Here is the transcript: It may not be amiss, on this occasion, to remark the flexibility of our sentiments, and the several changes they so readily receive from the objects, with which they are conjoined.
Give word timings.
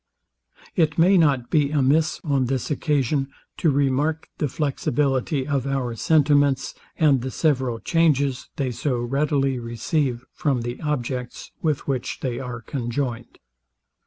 It 0.75 0.97
may 0.97 1.15
not 1.15 1.51
be 1.51 1.69
amiss, 1.69 2.19
on 2.23 2.45
this 2.45 2.71
occasion, 2.71 3.27
to 3.57 3.69
remark 3.69 4.29
the 4.39 4.47
flexibility 4.47 5.45
of 5.47 5.67
our 5.67 5.95
sentiments, 5.95 6.73
and 6.97 7.21
the 7.21 7.29
several 7.29 7.79
changes 7.79 8.49
they 8.55 8.71
so 8.71 8.97
readily 8.97 9.59
receive 9.59 10.25
from 10.33 10.61
the 10.61 10.81
objects, 10.81 11.51
with 11.61 11.87
which 11.87 12.21
they 12.21 12.39
are 12.39 12.61
conjoined. 12.61 13.37